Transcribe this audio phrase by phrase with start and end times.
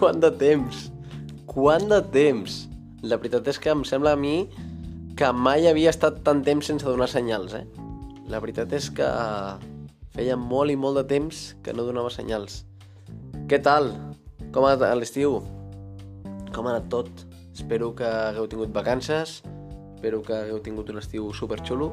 [0.00, 0.86] quant de temps!
[1.44, 2.54] Quant de temps!
[3.04, 4.46] La veritat és que em sembla a mi
[5.18, 7.66] que mai havia estat tant temps sense donar senyals, eh?
[8.32, 9.08] La veritat és que
[10.14, 12.62] feia molt i molt de temps que no donava senyals.
[13.50, 13.90] Què tal?
[14.54, 15.42] Com ha anat l'estiu?
[16.54, 17.10] Com ha anat tot?
[17.52, 19.42] Espero que hagueu tingut vacances,
[19.98, 21.90] espero que hagueu tingut un estiu super xulo,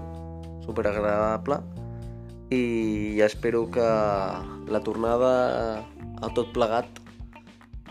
[0.64, 1.60] super agradable
[2.56, 5.84] i espero que la tornada
[6.24, 7.04] a tot plegat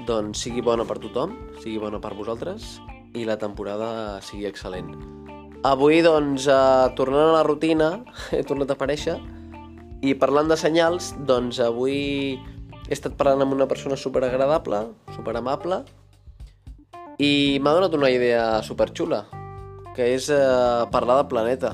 [0.05, 1.33] doncs sigui bona per tothom,
[1.63, 2.77] sigui bona per vosaltres
[3.17, 4.93] i la temporada sigui excel·lent.
[5.67, 7.89] Avui, doncs, eh, tornant a la rutina,
[8.37, 9.17] he tornat a aparèixer
[10.05, 12.37] i parlant de senyals, doncs avui
[12.87, 14.85] he estat parlant amb una persona super agradable,
[15.17, 15.81] super amable
[17.19, 19.25] i m'ha donat una idea super xula,
[19.97, 21.73] que és eh, parlar del planeta,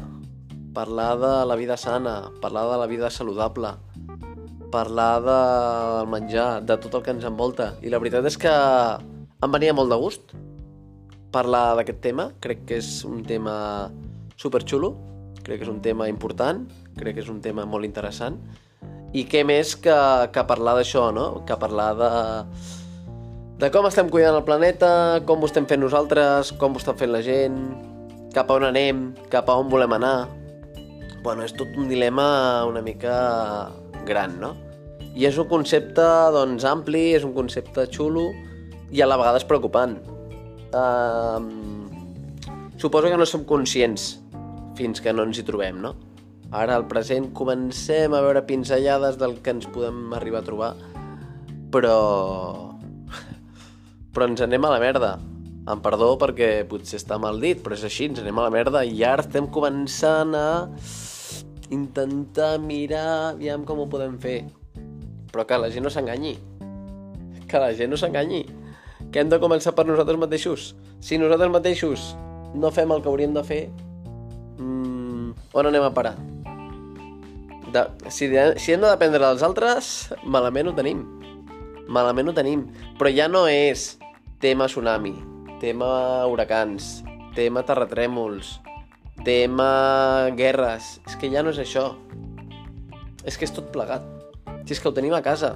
[0.73, 3.75] parlar de la vida sana, parlar de la vida saludable,
[4.73, 7.75] parlar del menjar, de tot el que ens envolta.
[7.85, 10.35] I la veritat és que em venia molt de gust
[11.33, 12.31] parlar d'aquest tema.
[12.43, 13.55] Crec que és un tema
[14.41, 14.95] super xulo,
[15.43, 16.65] crec que és un tema important,
[16.99, 18.41] crec que és un tema molt interessant.
[19.13, 19.97] I què més que,
[20.33, 21.27] que parlar d'això, no?
[21.49, 22.13] Que parlar de,
[23.61, 24.93] de com estem cuidant el planeta,
[25.29, 27.59] com ho estem fent nosaltres, com ho està fent la gent,
[28.33, 30.17] cap a on anem, cap a on volem anar,
[31.23, 33.13] bueno, és tot un dilema una mica
[34.09, 34.55] gran, no?
[35.13, 38.31] I és un concepte, doncs, ampli, és un concepte xulo
[38.93, 39.99] i a la vegada és preocupant.
[40.73, 41.41] Uh,
[42.81, 44.15] suposo que no som conscients
[44.79, 45.93] fins que no ens hi trobem, no?
[46.53, 50.73] Ara, al present, comencem a veure pinzellades del que ens podem arribar a trobar,
[51.73, 51.99] però...
[54.13, 55.15] però ens anem a la merda.
[55.73, 58.83] Em perdó perquè potser està mal dit, però és així, ens anem a la merda
[58.85, 60.49] i ara estem començant a
[61.73, 64.45] intentar mirar aviam com ho podem fer.
[65.33, 66.37] Però que la gent no s'enganyi.
[67.49, 68.45] Que la gent no s'enganyi.
[69.13, 70.73] Que hem de començar per nosaltres mateixos.
[71.01, 72.13] Si nosaltres mateixos
[72.55, 73.63] no fem el que hauríem de fer,
[74.61, 76.15] mmm, on anem a parar?
[77.73, 81.01] De, si, de, si hem de dependre dels altres, malament ho tenim.
[81.89, 82.67] Malament ho tenim.
[83.01, 83.95] Però ja no és
[84.45, 85.15] tema tsunami,
[85.65, 85.89] tema
[86.29, 87.01] huracans,
[87.33, 88.59] tema terratrèmols,
[89.21, 91.93] tema guerres, és que ja no és això.
[93.23, 94.07] És que és tot plegat.
[94.65, 95.55] Si és que ho tenim a casa.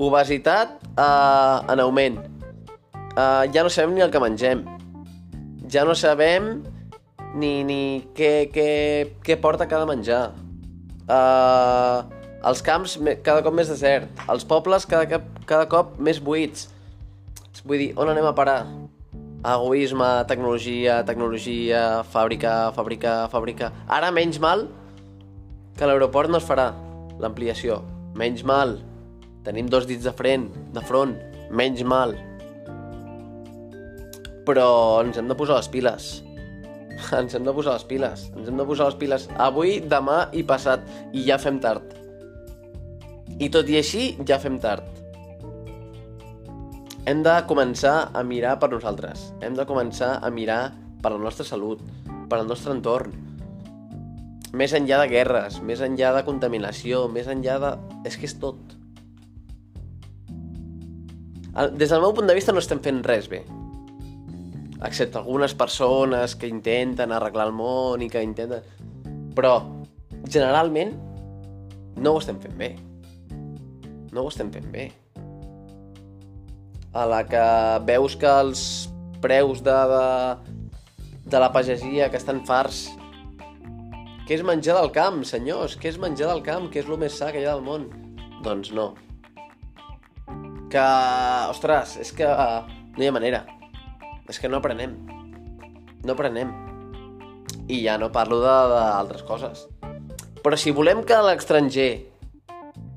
[0.00, 2.20] Obesitat eh, en augment.
[3.14, 4.64] Eh, ja no sabem ni el que mengem.
[5.70, 6.62] Ja no sabem
[7.34, 7.80] ni, ni
[8.16, 8.68] què, què,
[9.24, 10.28] què porta cada menjar.
[11.04, 11.98] Eh,
[12.44, 14.24] els camps cada cop més desert.
[14.28, 16.68] Els pobles cada, cada cop més buits.
[17.64, 18.58] Vull dir, on anem a parar?
[19.44, 23.70] Egoisme, tecnologia, tecnologia, fàbrica, fàbrica, fàbrica...
[23.92, 24.66] Ara menys mal
[25.76, 26.70] que l'aeroport no es farà,
[27.20, 27.82] l'ampliació.
[28.16, 28.78] Menys mal.
[29.44, 31.12] Tenim dos dits de front, de front.
[31.52, 32.16] Menys mal.
[34.48, 34.68] Però
[35.04, 36.10] ens hem de posar les piles.
[37.20, 38.28] Ens hem de posar les piles.
[38.32, 40.84] Ens hem de posar les piles avui, demà i passat.
[41.12, 41.96] I ja fem tard.
[43.40, 45.03] I tot i així, ja fem tard
[47.04, 49.26] hem de començar a mirar per nosaltres.
[49.44, 50.72] Hem de començar a mirar
[51.02, 51.82] per la nostra salut,
[52.30, 53.12] per al nostre entorn.
[54.56, 57.74] Més enllà de guerres, més enllà de contaminació, més enllà de...
[58.08, 58.56] És que és tot.
[61.76, 63.44] Des del meu punt de vista no estem fent res bé.
[64.84, 68.64] Excepte algunes persones que intenten arreglar el món i que intenten...
[69.36, 69.58] Però,
[70.24, 70.96] generalment,
[72.00, 72.74] no ho estem fent bé.
[74.14, 74.92] No ho estem fent bé
[76.94, 77.44] a la que
[77.88, 78.66] veus que els
[79.24, 80.04] preus de, de,
[81.26, 82.86] de la pagesia que estan farts
[84.24, 85.74] què és menjar del camp, senyors?
[85.76, 86.70] Què és menjar del camp?
[86.72, 87.82] Què és el més sa que hi ha del món?
[88.40, 88.94] Doncs no.
[90.72, 90.84] Que,
[91.52, 93.42] ostres, és que no hi ha manera.
[94.24, 94.94] És que no aprenem.
[96.08, 96.54] No aprenem.
[97.68, 99.66] I ja no parlo d'altres coses.
[100.40, 101.90] Però si volem que l'estranger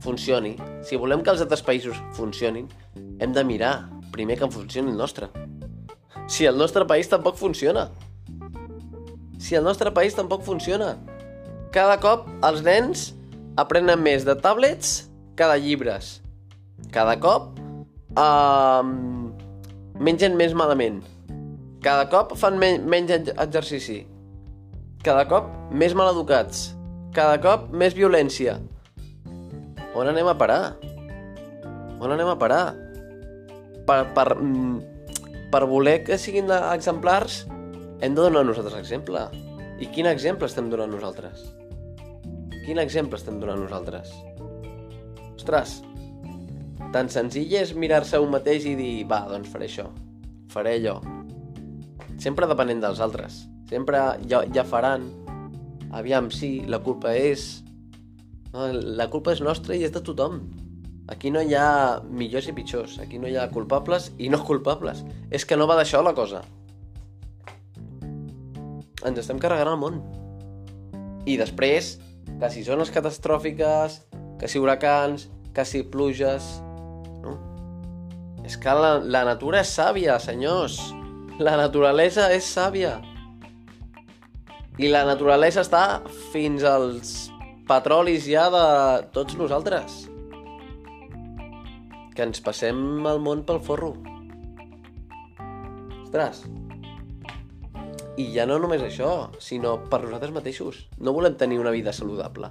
[0.04, 0.56] funcioni,
[0.86, 2.68] si volem que els altres països funcionin,
[3.20, 3.74] hem de mirar
[4.14, 5.30] primer que funcioni el nostre.
[6.28, 7.90] Si el nostre país tampoc funciona.
[9.40, 10.96] Si el nostre país tampoc funciona.
[11.72, 13.12] Cada cop els nens
[13.58, 15.08] aprenen més de tablets
[15.38, 16.18] que de llibres.
[16.94, 17.58] Cada cop
[18.18, 18.84] uh,
[20.00, 21.02] mengen més malament.
[21.86, 24.02] Cada cop fan men menys exercici.
[25.06, 26.72] Cada cop més maleducats.
[27.16, 28.58] Cada cop més violència.
[29.98, 30.78] On anem a parar?
[31.98, 32.66] On anem a parar?
[33.88, 34.80] per, per, mm,
[35.50, 37.46] per voler que siguin exemplars,
[38.04, 39.24] hem de donar nosaltres exemple.
[39.80, 41.46] I quin exemple estem donant nosaltres?
[42.66, 44.12] Quin exemple estem donant nosaltres?
[45.38, 45.78] Ostres,
[46.94, 49.88] tan senzill és mirar-se un mateix i dir, va, doncs faré això,
[50.52, 50.98] faré allò.
[52.20, 53.46] Sempre depenent dels altres.
[53.70, 55.06] Sempre ja, ja faran.
[55.96, 57.64] Aviam, sí, la culpa és...
[58.54, 60.40] La culpa és nostra i és de tothom.
[61.12, 62.98] Aquí no hi ha millors i pitjors.
[63.00, 65.04] Aquí no hi ha culpables i no culpables.
[65.32, 66.42] És que no va d'això la cosa.
[69.08, 70.02] Ens estem carregant el món.
[71.28, 71.96] I després,
[72.40, 74.02] que si zones catastròfiques,
[74.40, 76.48] que si huracans, que si pluges...
[77.24, 77.38] No?
[78.48, 80.80] És que la, la natura és sàvia, senyors.
[81.40, 82.98] La naturalesa és sàvia.
[84.78, 85.84] I la naturalesa està
[86.32, 87.16] fins als
[87.68, 88.68] petrolis ja de
[89.16, 90.06] tots nosaltres.
[92.16, 93.92] Que ens passem el món pel forro.
[96.06, 96.46] Ostres.
[98.18, 100.86] I ja no només això, sinó per nosaltres mateixos.
[100.98, 102.50] No volem tenir una vida saludable.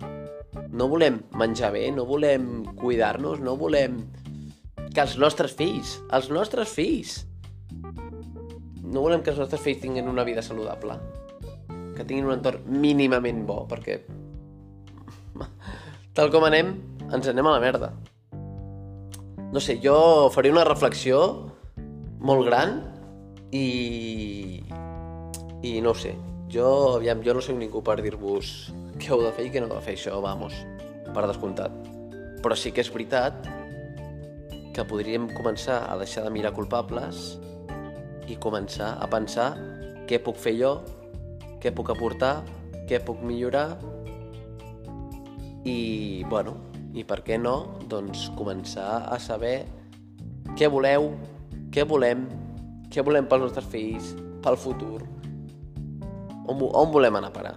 [0.70, 3.98] No volem menjar bé, no volem cuidar-nos, no volem
[4.92, 7.18] que els nostres fills, els nostres fills,
[8.86, 10.94] no volem que els nostres fills tinguin una vida saludable.
[11.96, 13.98] Que tinguin un entorn mínimament bo, perquè
[16.16, 16.70] tal com anem,
[17.12, 17.90] ens anem a la merda.
[19.52, 21.18] No sé, jo faré una reflexió
[22.24, 22.78] molt gran
[23.52, 24.62] i...
[25.60, 26.14] i no sé,
[26.52, 28.54] jo, aviam, jo no soc ningú per dir-vos
[28.96, 30.56] què heu de fer i què no heu de fer, això, vamos,
[31.12, 31.74] per descomptat.
[32.40, 33.50] Però sí que és veritat
[34.72, 37.36] que podríem començar a deixar de mirar culpables
[38.28, 39.50] i començar a pensar
[40.08, 40.78] què puc fer jo,
[41.60, 42.38] què puc aportar,
[42.88, 43.68] què puc millorar
[45.66, 46.54] i, bueno,
[46.94, 47.56] i per què no,
[47.90, 49.58] doncs començar a saber
[50.56, 51.10] què voleu,
[51.74, 52.24] què volem,
[52.92, 54.12] què volem pels nostres fills,
[54.44, 55.02] pel futur,
[56.46, 57.56] on, on volem anar a parar.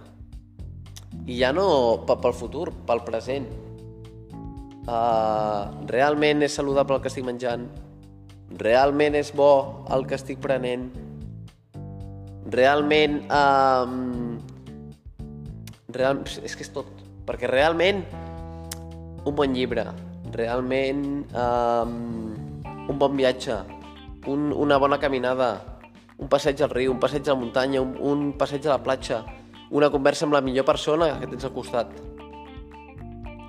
[1.30, 1.66] I ja no
[2.08, 3.46] pel futur, pel present.
[4.90, 7.68] Uh, realment és saludable el que estic menjant?
[8.58, 9.50] Realment és bo
[9.94, 10.88] el que estic prenent?
[12.50, 13.20] Realment...
[13.30, 14.40] Um,
[15.94, 16.99] real, és que és tot.
[17.30, 18.00] Perquè realment
[19.22, 19.84] un bon llibre,
[20.34, 21.92] realment um,
[22.90, 23.54] un bon viatge,
[24.26, 25.52] un, una bona caminada,
[26.18, 29.20] un passeig al riu, un passeig a la muntanya, un, un passeig a la platja,
[29.70, 31.94] una conversa amb la millor persona que tens al costat.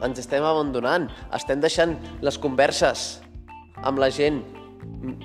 [0.06, 3.16] Ens estem abandonant, estem deixant les converses
[3.82, 4.44] amb la gent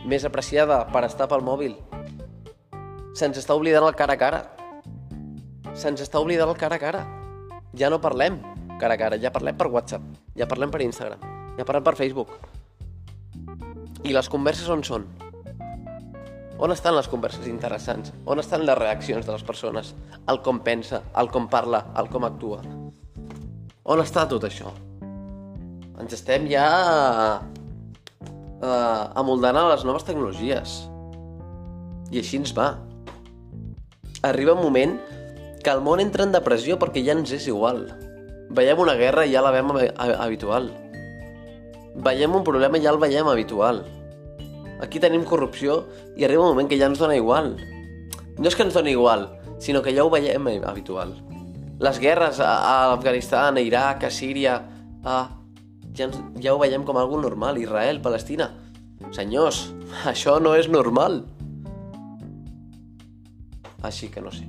[0.08, 1.76] més apreciada per estar pel mòbil.
[3.20, 4.42] Se'ns està oblidant el cara a cara.
[5.76, 7.04] Se'ns està oblidant el cara a cara.
[7.76, 8.38] Ja no parlem
[8.80, 10.04] cara a cara, ja parlem per WhatsApp,
[10.36, 11.20] ja parlem per Instagram,
[11.58, 12.32] ja parlem per Facebook.
[14.04, 15.04] I les converses on són?
[16.56, 18.14] On estan les converses interessants?
[18.24, 19.92] On estan les reaccions de les persones?
[20.28, 22.62] El com pensa, el com parla, el com actua?
[23.84, 24.72] On està tot això?
[26.00, 26.64] Ens estem ja
[28.24, 30.78] eh, amoldant a les noves tecnologies.
[32.08, 32.70] I així ens va.
[34.24, 34.96] Arriba un moment
[35.66, 37.88] que el món entra en depressió perquè ja ens és igual.
[38.54, 40.68] Veiem una guerra i ja la veiem habitual.
[42.06, 43.80] Veiem un problema i ja el veiem habitual.
[44.84, 45.80] Aquí tenim corrupció
[46.14, 47.56] i arriba un moment que ja ens dona igual.
[48.38, 49.26] No és que ens doni igual,
[49.58, 51.16] sinó que ja ho veiem habitual.
[51.82, 54.60] Les guerres a, a Afganistan, a Iraq, a Síria,
[55.02, 55.16] a...
[55.96, 57.58] Ja, ens, ja ho veiem com algo normal.
[57.58, 58.52] Israel, Palestina.
[59.16, 59.64] Senyors,
[60.12, 61.24] això no és normal.
[63.82, 64.46] Així que no sé.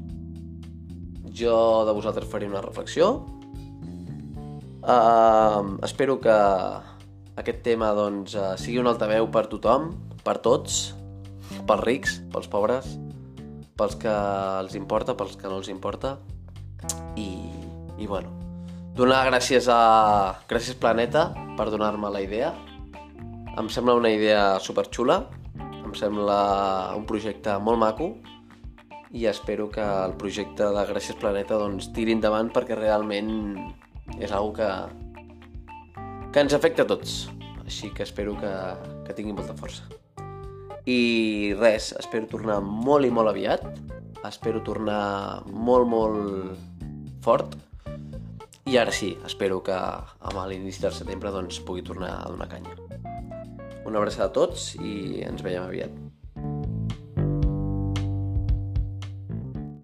[1.37, 3.25] Jo de vosaltres faré una reflexió.
[4.87, 6.33] Uh, espero que
[7.37, 9.91] aquest tema doncs, uh, sigui un altaveu per tothom,
[10.23, 10.95] per tots,
[11.67, 12.95] pels rics, pels pobres,
[13.77, 14.13] pels que
[14.63, 16.15] els importa, pels que no els importa.
[17.19, 17.27] I,
[17.99, 18.31] i bueno,
[18.97, 19.81] donar gràcies a
[20.49, 21.29] Gràcies Planeta
[21.59, 22.53] per donar-me la idea.
[23.57, 25.25] Em sembla una idea superxula,
[25.83, 26.39] em sembla
[26.97, 28.11] un projecte molt maco
[29.11, 33.31] i espero que el projecte de Gràcies Planeta doncs, tiri endavant perquè realment
[34.19, 34.69] és una que,
[36.33, 37.27] que ens afecta a tots.
[37.67, 38.51] Així que espero que,
[39.07, 39.87] que tingui molta força.
[40.87, 43.65] I res, espero tornar molt i molt aviat.
[44.27, 47.57] Espero tornar molt, molt fort.
[48.67, 52.75] I ara sí, espero que amb l'inici del setembre doncs, pugui tornar a donar canya.
[53.87, 56.06] Una abraçada a tots i ens veiem aviat.